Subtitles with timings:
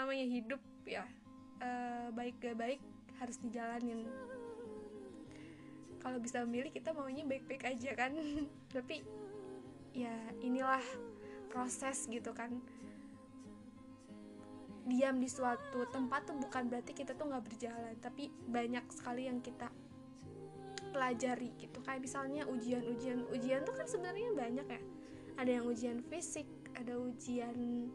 [0.00, 1.04] namanya hidup ya.
[1.60, 2.80] Uh, baik gak baik
[3.20, 4.08] harus dijalanin.
[6.00, 8.16] Kalau bisa memilih kita maunya baik-baik aja kan.
[8.76, 9.04] Tapi
[9.92, 10.80] ya inilah
[11.52, 12.56] proses gitu kan.
[14.88, 19.38] Diam di suatu tempat tuh bukan berarti kita tuh nggak berjalan tapi banyak sekali yang
[19.38, 19.68] kita
[20.90, 21.78] pelajari gitu.
[21.84, 23.28] Kayak misalnya ujian-ujian.
[23.28, 24.82] Ujian tuh kan sebenarnya banyak ya.
[25.36, 26.48] Ada yang ujian fisik
[26.80, 27.90] ada ujian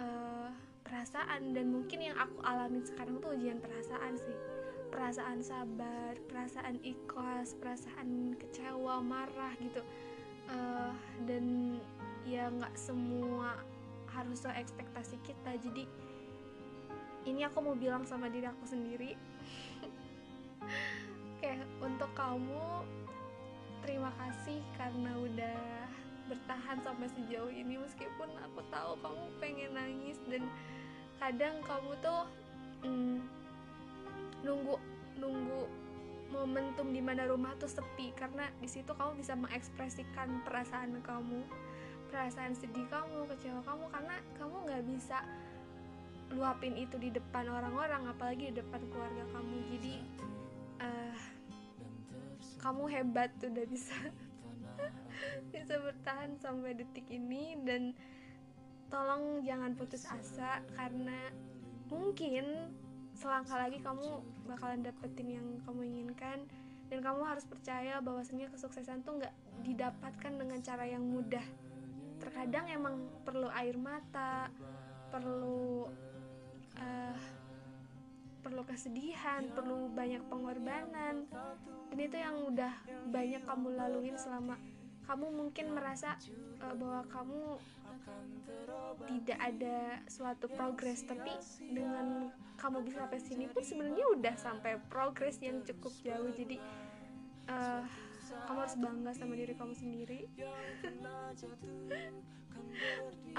[0.00, 0.50] uh,
[0.90, 4.34] perasaan dan mungkin yang aku alamin sekarang tuh ujian perasaan sih.
[4.90, 9.86] Perasaan sabar perasaan ikhlas perasaan kecewa marah gitu.
[10.50, 10.90] Uh,
[11.30, 11.78] dan
[12.26, 13.62] ya nggak semua
[14.10, 15.54] harus sesuai ekspektasi kita.
[15.62, 15.86] Jadi
[17.30, 19.14] ini aku mau bilang sama diri aku sendiri.
[21.38, 22.82] Oke untuk kamu
[23.86, 25.88] terima kasih karena udah
[26.30, 30.46] bertahan sampai sejauh ini meskipun aku tahu kamu pengen nangis dan
[31.18, 32.22] kadang kamu tuh
[32.86, 33.18] mm,
[34.46, 34.78] nunggu
[35.18, 35.60] nunggu
[36.30, 41.42] momentum di mana rumah tuh sepi karena di situ kamu bisa mengekspresikan perasaan kamu
[42.08, 45.18] perasaan sedih kamu kecewa kamu karena kamu nggak bisa
[46.30, 49.56] luapin itu di depan orang-orang apalagi di depan keluarga kamu.
[49.74, 49.94] Jadi
[50.78, 51.18] uh,
[52.62, 53.96] kamu hebat tuh udah bisa
[55.52, 57.92] bisa bertahan sampai detik ini dan
[58.90, 61.30] tolong jangan putus asa karena
[61.90, 62.74] mungkin
[63.14, 66.48] selangkah lagi kamu bakalan dapetin yang kamu inginkan
[66.90, 71.44] dan kamu harus percaya bahwasanya kesuksesan tuh nggak didapatkan dengan cara yang mudah.
[72.18, 74.50] Terkadang emang perlu air mata
[75.10, 75.59] perlu
[78.60, 81.24] perlu kesedihan perlu banyak pengorbanan.
[81.88, 82.68] Dan itu yang udah
[83.08, 84.60] banyak kamu laluin selama
[85.08, 86.20] kamu mungkin merasa
[86.60, 87.56] uh, bahwa kamu
[89.08, 91.08] tidak ada suatu progres.
[91.08, 91.32] Tapi
[91.72, 92.28] dengan
[92.60, 96.28] kamu bisa sampai sini pun sebenarnya udah sampai progres yang cukup jauh.
[96.28, 96.60] Jadi
[97.48, 97.80] uh,
[98.44, 100.28] kamu harus bangga sama diri kamu sendiri.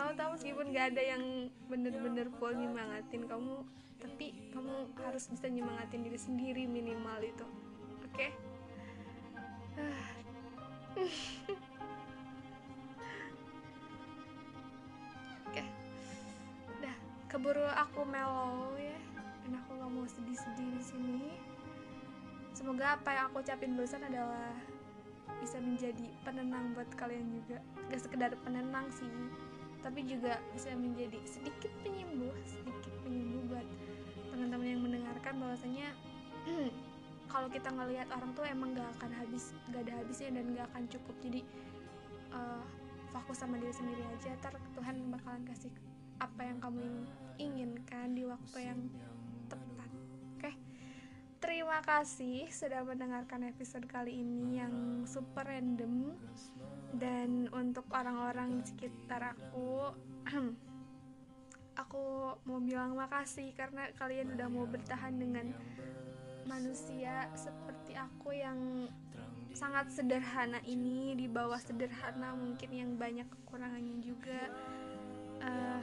[0.02, 3.62] Aku tahu meskipun gak ada yang bener-bener full nyemangatin kamu
[4.02, 7.46] tapi kamu harus bisa nyemangatin diri sendiri minimal itu.
[8.10, 8.18] Oke?
[8.18, 8.34] Okay?
[15.48, 15.64] oke.
[16.82, 16.98] Dah
[17.30, 18.98] keburu aku mellow ya.
[19.46, 21.22] Dan aku gak mau sedih-sedih di sini.
[22.58, 24.54] Semoga apa yang aku ucapin barusan adalah
[25.40, 27.62] bisa menjadi penenang buat kalian juga.
[27.94, 29.08] Gak sekedar penenang sih
[29.82, 33.68] tapi juga bisa menjadi sedikit penyembuh sedikit penyembuh buat
[34.42, 35.94] teman-teman yang mendengarkan bahwasanya
[37.32, 40.84] kalau kita ngelihat orang tuh emang gak akan habis gak ada habisnya dan gak akan
[40.90, 41.16] cukup.
[41.22, 41.46] Jadi
[42.34, 42.66] uh,
[43.14, 44.34] fokus sama diri sendiri aja.
[44.42, 45.70] Ntar Tuhan bakalan kasih
[46.18, 47.06] apa yang kamu
[47.38, 48.82] inginkan di waktu yang
[49.46, 49.90] tepat.
[49.94, 50.42] oke?
[50.42, 50.56] Okay?
[51.38, 56.18] terima kasih sudah mendengarkan episode kali ini yang super random.
[56.98, 59.94] Dan untuk orang-orang di sekitar aku
[61.76, 65.56] aku mau bilang makasih karena kalian udah mau bertahan dengan
[66.50, 68.90] manusia seperti aku yang
[69.52, 74.52] sangat sederhana ini di bawah sederhana mungkin yang banyak kekurangannya juga.
[75.42, 75.82] Uh,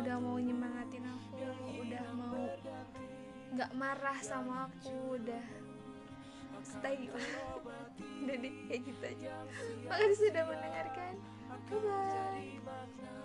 [0.00, 1.36] udah mau nyemangatin aku
[1.84, 2.48] udah mau
[3.52, 5.44] nggak marah sama aku udah
[6.64, 7.12] stay
[8.24, 9.30] udah deh kayak gitu aja.
[9.86, 11.14] Makasih sudah mendengarkan.
[11.68, 11.80] Bye
[12.64, 13.20] bye